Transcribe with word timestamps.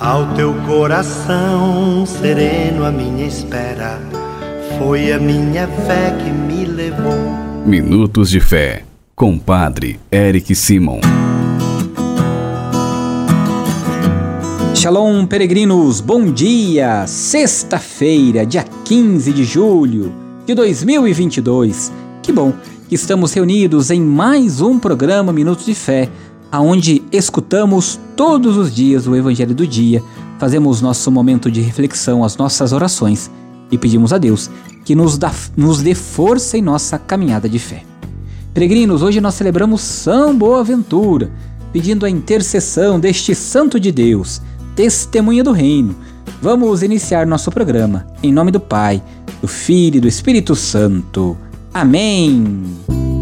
Ao 0.00 0.34
teu 0.34 0.52
coração 0.66 2.04
sereno, 2.04 2.84
a 2.84 2.90
minha 2.90 3.24
espera 3.28 4.00
foi 4.76 5.12
a 5.12 5.20
minha 5.20 5.68
fé 5.68 6.10
que 6.18 6.30
me 6.30 6.64
levou. 6.64 7.14
Minutos 7.64 8.28
de 8.28 8.40
Fé, 8.40 8.82
com 9.14 9.38
Padre 9.38 10.00
Eric 10.10 10.52
Simon. 10.56 10.98
Shalom, 14.74 15.26
peregrinos, 15.26 16.00
bom 16.00 16.24
dia! 16.24 17.06
Sexta-feira, 17.06 18.44
dia 18.44 18.64
15 18.84 19.32
de 19.32 19.44
julho 19.44 20.12
de 20.44 20.56
2022. 20.56 21.92
Que 22.20 22.32
bom 22.32 22.52
que 22.88 22.96
estamos 22.96 23.32
reunidos 23.32 23.92
em 23.92 24.00
mais 24.00 24.60
um 24.60 24.76
programa 24.76 25.32
Minutos 25.32 25.64
de 25.64 25.74
Fé 25.76 26.10
aonde 26.54 27.02
escutamos 27.16 27.98
todos 28.16 28.56
os 28.56 28.74
dias 28.74 29.06
o 29.06 29.14
Evangelho 29.14 29.54
do 29.54 29.66
dia, 29.66 30.02
fazemos 30.38 30.80
nosso 30.80 31.10
momento 31.10 31.50
de 31.50 31.60
reflexão, 31.60 32.24
as 32.24 32.36
nossas 32.36 32.72
orações 32.72 33.30
e 33.70 33.78
pedimos 33.78 34.12
a 34.12 34.18
Deus 34.18 34.50
que 34.84 34.94
nos, 34.94 35.16
dá, 35.16 35.32
nos 35.56 35.80
dê 35.82 35.94
força 35.94 36.58
em 36.58 36.62
nossa 36.62 36.98
caminhada 36.98 37.48
de 37.48 37.58
fé. 37.58 37.82
Peregrinos, 38.52 39.02
hoje 39.02 39.20
nós 39.20 39.34
celebramos 39.34 39.80
São 39.80 40.36
Boaventura, 40.36 41.30
pedindo 41.72 42.06
a 42.06 42.10
intercessão 42.10 43.00
deste 43.00 43.34
Santo 43.34 43.80
de 43.80 43.90
Deus, 43.90 44.40
testemunha 44.76 45.42
do 45.42 45.52
Reino. 45.52 45.96
Vamos 46.40 46.82
iniciar 46.82 47.26
nosso 47.26 47.50
programa 47.50 48.06
em 48.22 48.32
nome 48.32 48.50
do 48.50 48.60
Pai, 48.60 49.02
do 49.40 49.48
Filho 49.48 49.96
e 49.96 50.00
do 50.00 50.08
Espírito 50.08 50.54
Santo. 50.54 51.36
Amém. 51.72 53.13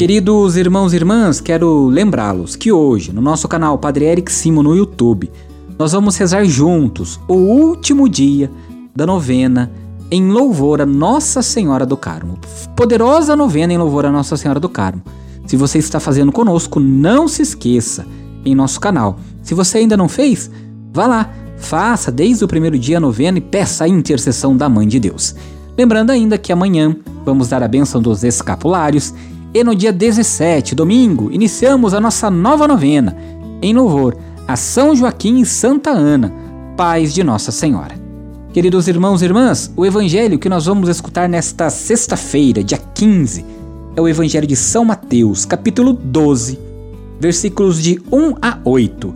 Queridos 0.00 0.56
irmãos 0.56 0.94
e 0.94 0.96
irmãs, 0.96 1.42
quero 1.42 1.86
lembrá-los 1.88 2.56
que 2.56 2.72
hoje, 2.72 3.12
no 3.12 3.20
nosso 3.20 3.46
canal 3.46 3.76
Padre 3.76 4.06
Eric 4.06 4.32
Simo 4.32 4.62
no 4.62 4.74
YouTube, 4.74 5.30
nós 5.78 5.92
vamos 5.92 6.16
rezar 6.16 6.42
juntos 6.46 7.20
o 7.28 7.34
último 7.34 8.08
dia 8.08 8.50
da 8.96 9.04
novena 9.04 9.70
em 10.10 10.30
louvor 10.30 10.80
a 10.80 10.86
Nossa 10.86 11.42
Senhora 11.42 11.84
do 11.84 11.98
Carmo. 11.98 12.38
Poderosa 12.74 13.36
novena 13.36 13.74
em 13.74 13.76
louvor 13.76 14.06
a 14.06 14.10
Nossa 14.10 14.38
Senhora 14.38 14.58
do 14.58 14.70
Carmo. 14.70 15.02
Se 15.44 15.54
você 15.54 15.76
está 15.76 16.00
fazendo 16.00 16.32
conosco, 16.32 16.80
não 16.80 17.28
se 17.28 17.42
esqueça 17.42 18.06
em 18.42 18.54
nosso 18.54 18.80
canal. 18.80 19.18
Se 19.42 19.52
você 19.52 19.76
ainda 19.76 19.98
não 19.98 20.08
fez, 20.08 20.50
vá 20.94 21.06
lá, 21.06 21.30
faça 21.58 22.10
desde 22.10 22.42
o 22.42 22.48
primeiro 22.48 22.78
dia 22.78 22.96
a 22.96 23.00
novena 23.00 23.36
e 23.36 23.42
peça 23.42 23.84
a 23.84 23.88
intercessão 23.88 24.56
da 24.56 24.66
Mãe 24.66 24.88
de 24.88 24.98
Deus. 24.98 25.34
Lembrando 25.76 26.08
ainda 26.08 26.38
que 26.38 26.54
amanhã 26.54 26.96
vamos 27.22 27.48
dar 27.48 27.62
a 27.62 27.68
bênção 27.68 28.00
dos 28.00 28.24
escapulários 28.24 29.12
e 29.52 29.64
no 29.64 29.74
dia 29.74 29.92
17, 29.92 30.74
domingo, 30.74 31.30
iniciamos 31.32 31.92
a 31.92 32.00
nossa 32.00 32.30
nova 32.30 32.68
novena, 32.68 33.16
em 33.60 33.74
louvor 33.74 34.16
a 34.46 34.54
São 34.54 34.94
Joaquim 34.94 35.40
e 35.40 35.46
Santa 35.46 35.90
Ana, 35.90 36.32
pais 36.76 37.12
de 37.12 37.24
Nossa 37.24 37.50
Senhora. 37.50 37.94
Queridos 38.52 38.86
irmãos 38.86 39.22
e 39.22 39.24
irmãs, 39.24 39.72
o 39.76 39.84
evangelho 39.84 40.38
que 40.38 40.48
nós 40.48 40.66
vamos 40.66 40.88
escutar 40.88 41.28
nesta 41.28 41.68
sexta-feira, 41.68 42.62
dia 42.62 42.78
15, 42.94 43.44
é 43.96 44.00
o 44.00 44.08
evangelho 44.08 44.46
de 44.46 44.56
São 44.56 44.84
Mateus, 44.84 45.44
capítulo 45.44 45.92
12, 45.92 46.58
versículos 47.18 47.82
de 47.82 48.00
1 48.10 48.36
a 48.40 48.58
8. 48.64 49.14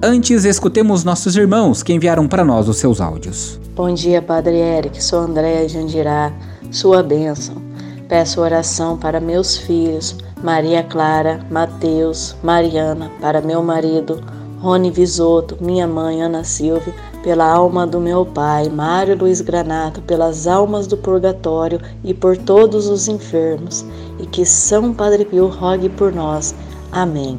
Antes, 0.00 0.44
escutemos 0.44 1.04
nossos 1.04 1.36
irmãos 1.36 1.82
que 1.82 1.92
enviaram 1.92 2.26
para 2.26 2.44
nós 2.44 2.68
os 2.68 2.76
seus 2.76 3.00
áudios. 3.00 3.60
Bom 3.74 3.92
dia, 3.94 4.20
Padre 4.20 4.56
Eric. 4.56 5.02
Sou 5.02 5.20
Andréa 5.20 5.68
Jandirá. 5.68 6.32
Sua 6.70 7.02
bênção. 7.02 7.71
Peço 8.12 8.42
oração 8.42 8.98
para 8.98 9.18
meus 9.18 9.56
filhos, 9.56 10.18
Maria 10.44 10.82
Clara, 10.82 11.40
Mateus, 11.50 12.36
Mariana, 12.42 13.10
para 13.22 13.40
meu 13.40 13.62
marido, 13.62 14.22
Rony 14.60 14.90
Visoto, 14.90 15.56
minha 15.62 15.86
mãe, 15.86 16.20
Ana 16.20 16.44
Silvia, 16.44 16.92
pela 17.22 17.46
alma 17.46 17.86
do 17.86 17.98
meu 17.98 18.26
pai, 18.26 18.68
Mário 18.68 19.16
Luiz 19.16 19.40
Granato, 19.40 20.02
pelas 20.02 20.46
almas 20.46 20.86
do 20.86 20.94
purgatório 20.94 21.80
e 22.04 22.12
por 22.12 22.36
todos 22.36 22.86
os 22.86 23.08
enfermos, 23.08 23.82
e 24.20 24.26
que 24.26 24.44
São 24.44 24.92
Padre 24.92 25.24
Pio 25.24 25.46
rogue 25.46 25.88
por 25.88 26.12
nós. 26.12 26.54
Amém. 26.92 27.38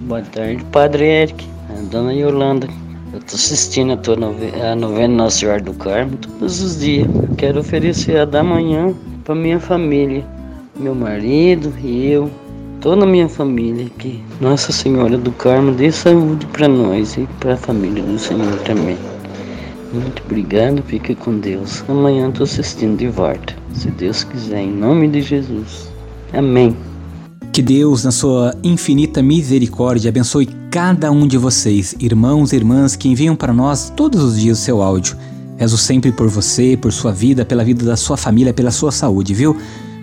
Boa 0.00 0.22
tarde, 0.22 0.64
Padre 0.72 1.06
Eric, 1.06 1.48
Dona 1.92 2.12
Yolanda. 2.12 2.66
Eu 3.12 3.20
estou 3.20 3.36
assistindo 3.36 3.92
a, 3.92 3.96
tua 3.96 4.16
novena, 4.16 4.72
a 4.72 4.74
novena 4.74 5.14
Nossa 5.14 5.38
Senhora 5.38 5.62
do 5.62 5.74
Carmo 5.74 6.16
todos 6.16 6.60
os 6.60 6.80
dias. 6.80 7.06
Quero 7.36 7.60
oferecer 7.60 8.18
a 8.18 8.24
da 8.24 8.42
manhã 8.42 8.92
para 9.28 9.34
minha 9.34 9.60
família, 9.60 10.24
meu 10.74 10.94
marido 10.94 11.70
e 11.84 12.06
eu, 12.06 12.30
toda 12.80 13.04
a 13.04 13.06
minha 13.06 13.28
família, 13.28 13.84
que 13.98 14.24
Nossa 14.40 14.72
Senhora 14.72 15.18
do 15.18 15.30
Carmo 15.32 15.72
dê 15.72 15.92
saúde 15.92 16.46
para 16.46 16.66
nós 16.66 17.14
e 17.18 17.28
para 17.38 17.52
a 17.52 17.56
família 17.58 18.02
do 18.02 18.18
Senhor 18.18 18.58
também. 18.60 18.96
Muito 19.92 20.22
obrigado, 20.24 20.82
fique 20.84 21.14
com 21.14 21.40
Deus. 21.40 21.84
Amanhã 21.90 22.30
estou 22.30 22.44
assistindo 22.44 22.96
de 22.96 23.08
volta, 23.08 23.54
se 23.74 23.90
Deus 23.90 24.24
quiser, 24.24 24.62
em 24.62 24.72
nome 24.72 25.06
de 25.08 25.20
Jesus. 25.20 25.90
Amém. 26.32 26.74
Que 27.52 27.60
Deus, 27.60 28.04
na 28.04 28.10
sua 28.10 28.54
infinita 28.64 29.22
misericórdia, 29.22 30.08
abençoe 30.08 30.48
cada 30.70 31.10
um 31.10 31.28
de 31.28 31.36
vocês, 31.36 31.94
irmãos 32.00 32.54
e 32.54 32.56
irmãs 32.56 32.96
que 32.96 33.10
enviam 33.10 33.36
para 33.36 33.52
nós 33.52 33.92
todos 33.94 34.22
os 34.22 34.40
dias 34.40 34.58
o 34.58 34.62
seu 34.62 34.80
áudio. 34.80 35.18
Rezo 35.58 35.76
sempre 35.76 36.10
por 36.12 36.28
você, 36.28 36.76
por 36.76 36.92
sua 36.92 37.10
vida, 37.10 37.44
pela 37.44 37.64
vida 37.64 37.84
da 37.84 37.96
sua 37.96 38.16
família, 38.16 38.54
pela 38.54 38.70
sua 38.70 38.92
saúde, 38.92 39.34
viu? 39.34 39.56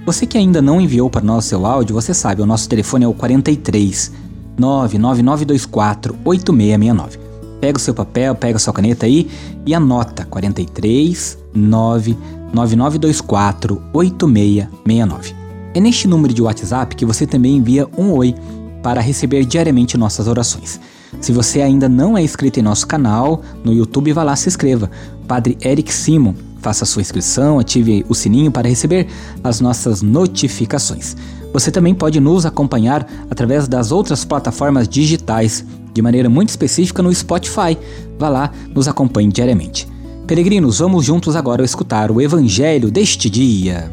Você 0.05 0.25
que 0.25 0.37
ainda 0.37 0.61
não 0.61 0.81
enviou 0.81 1.09
para 1.09 1.21
nós 1.21 1.45
seu 1.45 1.65
áudio, 1.65 1.95
você 1.95 2.13
sabe, 2.13 2.41
o 2.41 2.45
nosso 2.45 2.67
telefone 2.67 3.05
é 3.05 3.07
o 3.07 3.13
43 3.13 4.11
99924 4.57 6.17
8669. 6.25 7.19
Pega 7.61 7.77
o 7.77 7.81
seu 7.81 7.93
papel, 7.93 8.35
pega 8.35 8.57
a 8.57 8.59
sua 8.59 8.73
caneta 8.73 9.05
aí 9.05 9.29
e 9.65 9.73
anota 9.73 10.25
43 10.25 11.37
99924 11.55 13.81
8669. 13.93 15.33
É 15.73 15.79
neste 15.79 16.05
número 16.05 16.33
de 16.33 16.41
WhatsApp 16.41 16.97
que 16.97 17.05
você 17.05 17.25
também 17.25 17.55
envia 17.55 17.87
um 17.97 18.11
oi 18.11 18.35
para 18.83 18.99
receber 18.99 19.45
diariamente 19.45 19.97
nossas 19.97 20.27
orações. 20.27 20.81
Se 21.21 21.31
você 21.31 21.61
ainda 21.61 21.89
não 21.89 22.17
é 22.17 22.21
inscrito 22.21 22.59
em 22.59 22.63
nosso 22.63 22.85
canal 22.85 23.41
no 23.63 23.73
YouTube, 23.73 24.13
vá 24.13 24.23
lá 24.23 24.35
se 24.35 24.47
inscreva. 24.47 24.89
Padre 25.27 25.57
Eric 25.63 25.93
Simon. 25.93 26.33
Faça 26.59 26.83
sua 26.83 27.01
inscrição, 27.01 27.59
ative 27.59 28.03
o 28.09 28.15
sininho 28.15 28.51
para 28.51 28.67
receber 28.67 29.07
as 29.43 29.61
nossas 29.61 30.01
notificações. 30.01 31.15
Você 31.53 31.71
também 31.71 31.93
pode 31.93 32.19
nos 32.19 32.45
acompanhar 32.45 33.07
através 33.29 33.67
das 33.67 33.91
outras 33.91 34.25
plataformas 34.25 34.87
digitais, 34.87 35.63
de 35.93 36.01
maneira 36.01 36.27
muito 36.27 36.49
específica 36.49 37.03
no 37.03 37.13
Spotify. 37.13 37.77
Vá 38.17 38.29
lá, 38.29 38.51
nos 38.73 38.87
acompanhe 38.87 39.31
diariamente. 39.31 39.87
Peregrinos, 40.25 40.79
vamos 40.79 41.05
juntos 41.05 41.35
agora 41.35 41.63
escutar 41.63 42.09
o 42.09 42.19
Evangelho 42.19 42.89
deste 42.89 43.29
dia. 43.29 43.91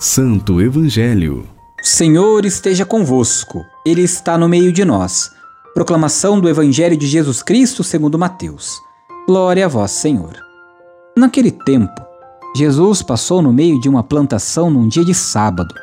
Santo 0.00 0.58
Evangelho. 0.62 1.59
Senhor 1.82 2.44
esteja 2.44 2.84
convosco, 2.84 3.64
Ele 3.86 4.02
está 4.02 4.36
no 4.36 4.46
meio 4.46 4.70
de 4.70 4.84
nós. 4.84 5.30
Proclamação 5.72 6.38
do 6.38 6.46
Evangelho 6.46 6.94
de 6.94 7.06
Jesus 7.06 7.42
Cristo 7.42 7.82
segundo 7.82 8.18
Mateus. 8.18 8.78
Glória 9.26 9.64
a 9.64 9.68
vós, 9.68 9.90
Senhor. 9.92 10.36
Naquele 11.16 11.50
tempo, 11.50 12.02
Jesus 12.54 13.00
passou 13.00 13.40
no 13.40 13.50
meio 13.50 13.80
de 13.80 13.88
uma 13.88 14.02
plantação 14.02 14.70
num 14.70 14.86
dia 14.86 15.04
de 15.04 15.14
sábado. 15.14 15.74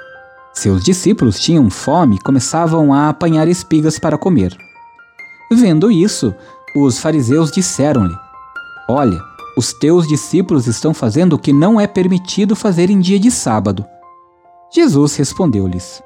Seus 0.53 0.83
discípulos 0.83 1.39
tinham 1.39 1.67
fome 1.67 2.17
e 2.17 2.21
começavam 2.21 2.93
a 2.93 3.09
apanhar 3.09 3.47
espigas 3.47 3.97
para 3.97 4.19
comer. 4.19 4.55
Vendo 5.51 5.91
isso, 5.91 6.31
os 6.75 6.99
fariseus 6.99 7.51
disseram-lhe: 7.51 8.15
Olha, 8.87 9.19
os 9.57 9.73
teus 9.73 10.07
discípulos 10.07 10.67
estão 10.67 10.93
fazendo 10.93 11.33
o 11.33 11.39
que 11.39 11.51
não 11.51 11.81
é 11.81 11.87
permitido 11.87 12.55
fazer 12.55 12.91
em 12.91 12.99
dia 12.99 13.19
de 13.19 13.31
sábado. 13.31 13.83
Jesus 14.69 15.15
respondeu-lhes: 15.15 16.03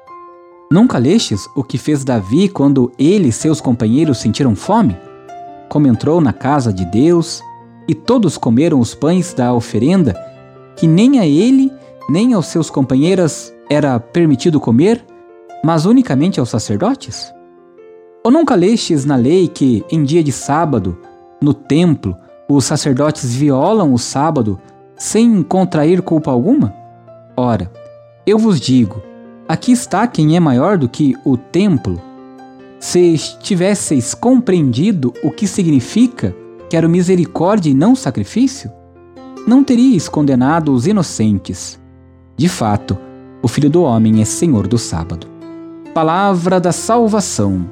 Nunca 0.70 0.98
lestes 0.98 1.48
o 1.56 1.64
que 1.64 1.76
fez 1.76 2.04
Davi 2.04 2.48
quando 2.48 2.92
ele 2.98 3.28
e 3.28 3.32
seus 3.32 3.60
companheiros 3.60 4.18
sentiram 4.18 4.54
fome? 4.54 4.96
Como 5.68 5.88
entrou 5.88 6.20
na 6.20 6.32
casa 6.32 6.72
de 6.72 6.84
Deus 6.84 7.42
e 7.88 7.94
todos 7.94 8.38
comeram 8.38 8.78
os 8.78 8.94
pães 8.94 9.34
da 9.34 9.52
oferenda, 9.52 10.14
que 10.76 10.86
nem 10.86 11.18
a 11.18 11.26
ele 11.26 11.72
nem 12.08 12.34
aos 12.34 12.46
seus 12.46 12.70
companheiros 12.70 13.52
era 13.68 13.98
permitido 13.98 14.60
comer, 14.60 15.04
mas 15.64 15.84
unicamente 15.84 16.38
aos 16.38 16.48
sacerdotes? 16.48 17.32
Ou 18.24 18.30
nunca 18.30 18.54
lestes 18.54 19.04
na 19.04 19.16
lei 19.16 19.48
que, 19.48 19.84
em 19.90 20.04
dia 20.04 20.22
de 20.22 20.30
sábado, 20.30 20.96
no 21.40 21.52
templo, 21.52 22.16
os 22.48 22.64
sacerdotes 22.64 23.34
violam 23.34 23.92
o 23.92 23.98
sábado 23.98 24.60
sem 24.96 25.42
contrair 25.42 26.02
culpa 26.02 26.30
alguma? 26.30 26.72
Ora, 27.36 27.70
eu 28.26 28.38
vos 28.38 28.60
digo, 28.60 29.02
Aqui 29.52 29.72
está 29.72 30.06
quem 30.06 30.34
é 30.34 30.40
maior 30.40 30.78
do 30.78 30.88
que 30.88 31.14
o 31.24 31.36
templo. 31.36 32.00
Se 32.80 33.18
tivesseis 33.40 34.14
compreendido 34.14 35.12
o 35.22 35.30
que 35.30 35.46
significa 35.46 36.34
quero 36.70 36.88
misericórdia 36.88 37.70
e 37.70 37.74
não 37.74 37.94
sacrifício, 37.94 38.72
não 39.46 39.62
teríeis 39.62 40.08
condenado 40.08 40.72
os 40.72 40.86
inocentes. 40.86 41.78
De 42.34 42.48
fato, 42.48 42.96
o 43.42 43.48
Filho 43.48 43.68
do 43.68 43.82
Homem 43.82 44.22
é 44.22 44.24
Senhor 44.24 44.66
do 44.66 44.78
sábado. 44.78 45.26
Palavra 45.92 46.58
da 46.58 46.72
salvação. 46.72 47.68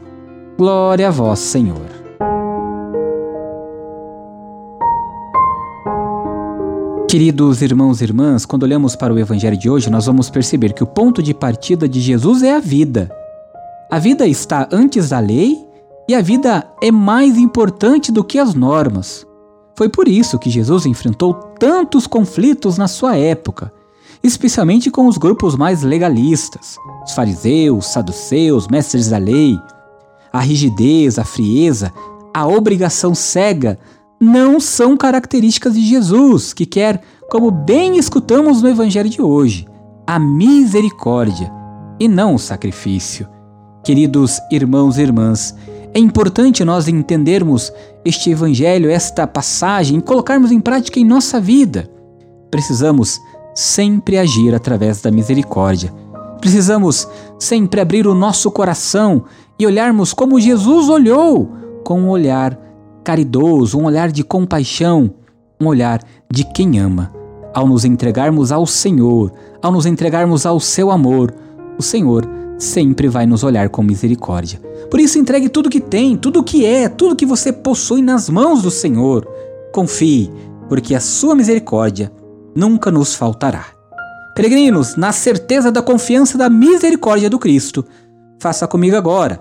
Glória 0.58 1.08
a 1.08 1.10
vós, 1.10 1.38
Senhor. 1.38 1.99
Queridos 7.10 7.60
irmãos 7.60 8.00
e 8.00 8.04
irmãs, 8.04 8.46
quando 8.46 8.62
olhamos 8.62 8.94
para 8.94 9.12
o 9.12 9.18
Evangelho 9.18 9.56
de 9.56 9.68
hoje, 9.68 9.90
nós 9.90 10.06
vamos 10.06 10.30
perceber 10.30 10.72
que 10.72 10.84
o 10.84 10.86
ponto 10.86 11.20
de 11.20 11.34
partida 11.34 11.88
de 11.88 12.00
Jesus 12.00 12.40
é 12.44 12.54
a 12.54 12.60
vida. 12.60 13.10
A 13.90 13.98
vida 13.98 14.28
está 14.28 14.68
antes 14.70 15.08
da 15.08 15.18
lei 15.18 15.58
e 16.08 16.14
a 16.14 16.22
vida 16.22 16.70
é 16.80 16.92
mais 16.92 17.36
importante 17.36 18.12
do 18.12 18.22
que 18.22 18.38
as 18.38 18.54
normas. 18.54 19.26
Foi 19.76 19.88
por 19.88 20.06
isso 20.06 20.38
que 20.38 20.48
Jesus 20.48 20.86
enfrentou 20.86 21.34
tantos 21.58 22.06
conflitos 22.06 22.78
na 22.78 22.86
sua 22.86 23.16
época, 23.16 23.72
especialmente 24.22 24.88
com 24.88 25.08
os 25.08 25.18
grupos 25.18 25.56
mais 25.56 25.82
legalistas, 25.82 26.76
os 27.04 27.10
fariseus, 27.12 27.86
saduceus, 27.86 28.68
mestres 28.68 29.08
da 29.08 29.18
lei. 29.18 29.58
A 30.32 30.38
rigidez, 30.38 31.18
a 31.18 31.24
frieza, 31.24 31.92
a 32.32 32.46
obrigação 32.46 33.16
cega 33.16 33.80
não 34.20 34.60
são 34.60 34.96
características 34.96 35.74
de 35.74 35.80
Jesus, 35.80 36.52
que 36.52 36.66
quer, 36.66 37.00
como 37.30 37.50
bem 37.50 37.96
escutamos 37.96 38.60
no 38.60 38.68
Evangelho 38.68 39.08
de 39.08 39.22
hoje, 39.22 39.66
a 40.06 40.18
misericórdia 40.18 41.50
e 41.98 42.06
não 42.06 42.34
o 42.34 42.38
sacrifício. 42.38 43.26
Queridos 43.82 44.38
irmãos 44.50 44.98
e 44.98 45.02
irmãs, 45.02 45.56
é 45.94 45.98
importante 45.98 46.64
nós 46.64 46.86
entendermos 46.86 47.72
este 48.04 48.30
Evangelho, 48.30 48.90
esta 48.90 49.26
passagem, 49.26 49.98
e 49.98 50.02
colocarmos 50.02 50.52
em 50.52 50.60
prática 50.60 51.00
em 51.00 51.04
nossa 51.04 51.40
vida. 51.40 51.90
Precisamos 52.50 53.18
sempre 53.54 54.18
agir 54.18 54.54
através 54.54 55.00
da 55.00 55.10
misericórdia. 55.10 55.92
Precisamos 56.40 57.08
sempre 57.38 57.80
abrir 57.80 58.06
o 58.06 58.14
nosso 58.14 58.50
coração 58.50 59.24
e 59.58 59.66
olharmos 59.66 60.12
como 60.12 60.40
Jesus 60.40 60.88
olhou, 60.88 61.50
com 61.84 62.02
um 62.02 62.08
olhar 62.08 62.69
caridoso, 63.04 63.78
um 63.78 63.84
olhar 63.84 64.10
de 64.10 64.22
compaixão, 64.22 65.10
um 65.60 65.66
olhar 65.66 66.02
de 66.30 66.44
quem 66.44 66.78
ama. 66.78 67.12
Ao 67.52 67.66
nos 67.66 67.84
entregarmos 67.84 68.52
ao 68.52 68.66
Senhor, 68.66 69.32
ao 69.62 69.72
nos 69.72 69.86
entregarmos 69.86 70.46
ao 70.46 70.60
seu 70.60 70.90
amor, 70.90 71.34
o 71.78 71.82
Senhor 71.82 72.28
sempre 72.58 73.08
vai 73.08 73.26
nos 73.26 73.42
olhar 73.42 73.68
com 73.68 73.82
misericórdia. 73.82 74.60
Por 74.90 75.00
isso, 75.00 75.18
entregue 75.18 75.48
tudo 75.48 75.70
que 75.70 75.80
tem, 75.80 76.16
tudo 76.16 76.42
que 76.42 76.64
é, 76.64 76.88
tudo 76.88 77.16
que 77.16 77.26
você 77.26 77.52
possui 77.52 78.02
nas 78.02 78.28
mãos 78.28 78.62
do 78.62 78.70
Senhor. 78.70 79.26
Confie, 79.72 80.30
porque 80.68 80.94
a 80.94 81.00
sua 81.00 81.34
misericórdia 81.34 82.12
nunca 82.54 82.90
nos 82.90 83.14
faltará. 83.14 83.66
Peregrinos, 84.34 84.96
na 84.96 85.12
certeza 85.12 85.72
da 85.72 85.82
confiança 85.82 86.38
da 86.38 86.48
misericórdia 86.48 87.28
do 87.28 87.38
Cristo, 87.38 87.84
faça 88.38 88.66
comigo 88.66 88.96
agora 88.96 89.40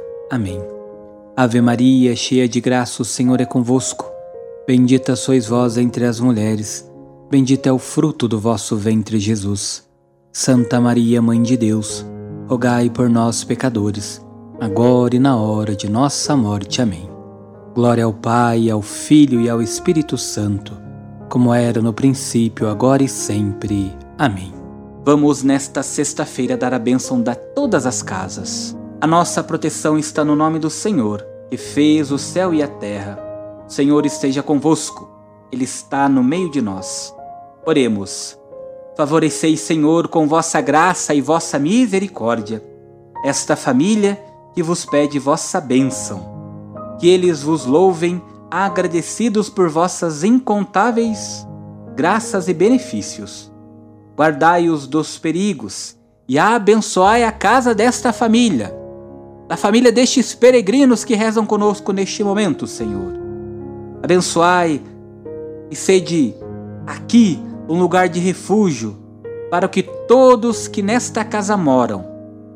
Amém. 0.31 0.59
Ave 1.35 1.59
Maria, 1.59 2.15
cheia 2.15 2.47
de 2.47 2.61
graça, 2.61 3.01
o 3.01 3.05
Senhor 3.05 3.41
é 3.41 3.45
convosco. 3.45 4.09
Bendita 4.65 5.15
sois 5.15 5.47
vós 5.47 5.77
entre 5.77 6.05
as 6.05 6.19
mulheres, 6.19 6.89
bendito 7.29 7.67
é 7.67 7.71
o 7.71 7.77
fruto 7.77 8.27
do 8.27 8.39
vosso 8.39 8.77
ventre, 8.77 9.19
Jesus. 9.19 9.85
Santa 10.31 10.79
Maria, 10.79 11.21
Mãe 11.21 11.41
de 11.41 11.57
Deus, 11.57 12.05
rogai 12.47 12.89
por 12.89 13.09
nós, 13.09 13.43
pecadores, 13.43 14.25
agora 14.59 15.15
e 15.15 15.19
na 15.19 15.35
hora 15.35 15.75
de 15.75 15.89
nossa 15.89 16.37
morte. 16.37 16.81
Amém. 16.81 17.09
Glória 17.75 18.05
ao 18.05 18.13
Pai, 18.13 18.69
ao 18.69 18.81
Filho 18.81 19.41
e 19.41 19.49
ao 19.49 19.61
Espírito 19.61 20.17
Santo 20.17 20.81
como 21.31 21.53
era 21.53 21.81
no 21.81 21.93
princípio, 21.93 22.67
agora 22.67 23.01
e 23.01 23.07
sempre. 23.07 23.95
Amém. 24.17 24.53
Vamos 25.05 25.43
nesta 25.43 25.81
sexta-feira 25.81 26.57
dar 26.57 26.73
a 26.73 26.77
bênção 26.77 27.21
de 27.21 27.33
todas 27.55 27.85
as 27.85 28.03
casas. 28.03 28.77
A 29.01 29.07
nossa 29.07 29.43
proteção 29.43 29.97
está 29.97 30.23
no 30.23 30.35
nome 30.35 30.59
do 30.59 30.69
Senhor, 30.69 31.25
que 31.49 31.57
fez 31.57 32.11
o 32.11 32.19
céu 32.19 32.53
e 32.53 32.61
a 32.61 32.67
terra. 32.67 33.17
O 33.67 33.71
Senhor 33.71 34.05
esteja 34.05 34.43
convosco, 34.43 35.09
Ele 35.51 35.63
está 35.63 36.07
no 36.07 36.23
meio 36.23 36.51
de 36.51 36.61
nós. 36.61 37.11
Oremos. 37.65 38.37
Favoreceis, 38.95 39.59
Senhor, 39.61 40.07
com 40.07 40.27
vossa 40.27 40.61
graça 40.61 41.15
e 41.15 41.21
vossa 41.21 41.57
misericórdia, 41.57 42.63
esta 43.25 43.55
família 43.55 44.23
que 44.53 44.61
vos 44.61 44.85
pede 44.85 45.17
vossa 45.17 45.59
bênção. 45.59 46.95
Que 46.99 47.09
eles 47.09 47.41
vos 47.41 47.65
louvem 47.65 48.21
agradecidos 48.51 49.49
por 49.49 49.67
vossas 49.67 50.23
incontáveis 50.23 51.47
graças 51.95 52.47
e 52.47 52.53
benefícios. 52.53 53.51
Guardai-os 54.15 54.87
dos 54.87 55.17
perigos 55.17 55.95
e 56.27 56.37
abençoai 56.37 57.23
a 57.23 57.31
casa 57.31 57.73
desta 57.73 58.13
família, 58.13 58.80
da 59.51 59.57
família 59.57 59.91
destes 59.91 60.33
peregrinos 60.33 61.03
que 61.03 61.13
rezam 61.13 61.45
conosco 61.45 61.91
neste 61.91 62.23
momento, 62.23 62.65
Senhor. 62.65 63.11
Abençoai 64.01 64.81
e 65.69 65.75
sede 65.75 66.33
aqui 66.87 67.37
um 67.67 67.77
lugar 67.77 68.07
de 68.07 68.17
refúgio 68.17 68.97
para 69.49 69.67
que 69.67 69.83
todos 69.83 70.69
que 70.69 70.81
nesta 70.81 71.25
casa 71.25 71.57
moram 71.57 72.05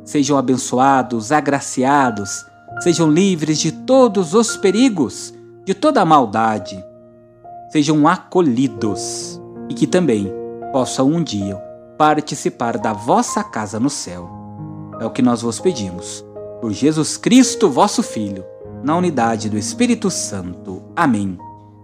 sejam 0.06 0.38
abençoados, 0.38 1.34
agraciados, 1.34 2.46
sejam 2.80 3.12
livres 3.12 3.60
de 3.60 3.74
todos 3.74 4.34
os 4.34 4.56
perigos 4.56 5.34
de 5.66 5.74
toda 5.74 6.00
a 6.00 6.06
maldade, 6.06 6.82
sejam 7.74 8.08
acolhidos 8.08 9.38
e 9.68 9.74
que 9.74 9.86
também 9.86 10.32
possam 10.72 11.08
um 11.10 11.22
dia 11.22 11.58
participar 11.98 12.78
da 12.78 12.94
vossa 12.94 13.44
casa 13.44 13.82
no 13.82 13.90
céu. 13.90 14.30
É 15.02 15.06
o 15.06 15.12
que 15.12 15.22
nós 15.22 15.42
vos 15.42 15.60
pedimos. 15.60 16.25
Por 16.66 16.74
Jesus 16.74 17.16
Cristo, 17.16 17.70
vosso 17.70 18.02
Filho, 18.02 18.44
na 18.84 18.98
unidade 18.98 19.52
do 19.52 19.56
Espírito 19.56 20.10
Santo. 20.10 20.82
Amém. 20.96 21.38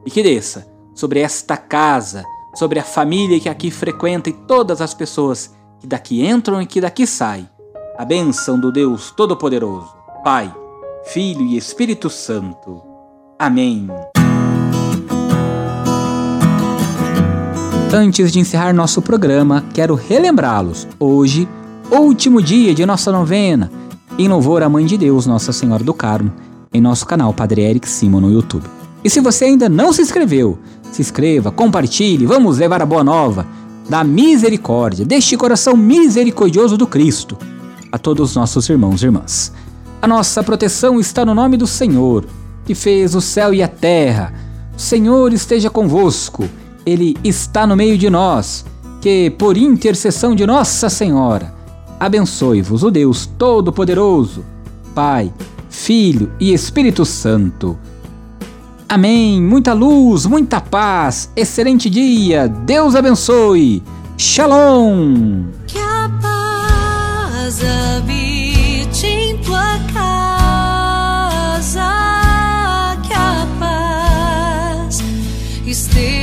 E 0.04 0.10
que 0.10 0.24
desça 0.24 0.66
sobre 0.96 1.20
esta 1.20 1.56
casa, 1.56 2.24
sobre 2.56 2.80
a 2.80 2.84
família 2.84 3.40
que 3.40 3.48
aqui 3.48 3.70
frequenta 3.70 4.32
e 4.32 4.34
todas 4.34 4.82
as 4.82 4.92
pessoas 4.92 5.54
que 5.80 5.86
daqui 5.86 6.26
entram 6.26 6.60
e 6.60 6.66
que 6.66 6.82
daqui 6.82 7.06
saem, 7.06 7.48
a 7.96 8.04
bênção 8.04 8.60
do 8.60 8.72
Deus 8.72 9.12
Todo-Poderoso, 9.12 9.94
Pai, 10.24 10.52
Filho 11.04 11.46
e 11.46 11.56
Espírito 11.56 12.10
Santo. 12.10 12.82
Amém. 13.38 13.88
Antes 17.94 18.32
de 18.32 18.40
encerrar 18.40 18.74
nosso 18.74 19.00
programa, 19.00 19.64
quero 19.76 19.94
relembrá-los. 19.94 20.88
Hoje, 21.00 21.48
último 21.92 22.42
dia 22.42 22.74
de 22.74 22.84
nossa 22.84 23.12
novena, 23.12 23.81
em 24.18 24.28
louvor 24.28 24.64
à 24.64 24.70
Mãe 24.70 24.86
de 24.86 24.98
Deus, 24.98 25.26
Nossa 25.26 25.52
Senhora 25.52 25.84
do 25.84 25.94
Carmo, 25.94 26.32
em 26.74 26.82
nosso 26.82 27.06
canal 27.06 27.34
Padre 27.34 27.62
Eric 27.62 27.88
Simon 27.88 28.22
no 28.22 28.32
YouTube. 28.32 28.66
E 29.04 29.10
se 29.10 29.20
você 29.20 29.46
ainda 29.46 29.68
não 29.68 29.92
se 29.92 30.02
inscreveu, 30.02 30.58
se 30.92 31.02
inscreva, 31.02 31.52
compartilhe, 31.52 32.26
vamos 32.26 32.58
levar 32.58 32.82
a 32.82 32.86
boa 32.86 33.04
nova 33.04 33.46
da 33.90 34.04
misericórdia, 34.04 35.06
deste 35.06 35.36
coração 35.36 35.76
misericordioso 35.76 36.78
do 36.78 36.88
Cristo, 36.88 37.38
a 37.92 37.98
todos 37.98 38.30
os 38.30 38.36
nossos 38.36 38.70
irmãos 38.70 39.02
e 39.02 39.06
irmãs. 39.06 39.52
A 40.02 40.08
nossa 40.08 40.44
proteção 40.44 41.00
está 41.00 41.26
no 41.26 41.36
nome 41.36 41.58
do 41.58 41.68
Senhor 41.68 42.26
que 42.66 42.76
fez 42.76 43.16
o 43.16 43.22
céu 43.22 43.54
e 43.54 43.62
a 43.62 43.68
terra. 43.68 44.34
O 44.78 44.80
Senhor 44.80 45.34
esteja 45.34 45.70
convosco, 45.70 46.48
Ele 46.86 47.18
está 47.24 47.66
no 47.66 47.76
meio 47.76 47.98
de 47.98 48.10
nós. 48.10 48.66
Que, 49.02 49.32
por 49.32 49.58
intercessão 49.58 50.36
de 50.36 50.46
Nossa 50.46 50.90
Senhora, 50.90 51.54
abençoe-vos 52.02 52.82
o 52.82 52.90
Deus 52.90 53.30
Todo-Poderoso, 53.38 54.44
Pai, 54.96 55.32
Filho 55.70 56.32
e 56.40 56.52
Espírito 56.52 57.06
Santo. 57.06 57.78
Amém. 58.90 59.40
Muita 59.40 59.72
luz, 59.72 60.26
muita 60.26 60.60
paz. 60.60 61.32
Excelente 61.36 61.92
dia. 61.92 62.48
Deus 62.48 62.96
abençoe. 62.96 63.84
Shalom. 64.18 65.44
Que 65.68 65.78
a 65.78 66.10
paz 66.20 67.62
habite 67.64 69.06
em 69.06 69.38
tua 69.38 69.78
casa. 69.94 70.58
Que 73.08 73.14
a 73.14 73.48
paz 73.60 75.04
esteja 75.68 76.21